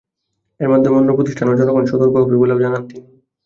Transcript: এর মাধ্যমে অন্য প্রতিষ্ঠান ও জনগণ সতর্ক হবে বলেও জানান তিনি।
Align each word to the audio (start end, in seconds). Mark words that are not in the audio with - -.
এর 0.59 0.69
মাধ্যমে 0.69 0.97
অন্য 0.97 1.09
প্রতিষ্ঠান 1.17 1.47
ও 1.47 1.59
জনগণ 1.59 1.83
সতর্ক 1.85 2.13
হবে 2.17 2.35
বলেও 2.41 2.61
জানান 2.63 2.83
তিনি। 2.83 3.07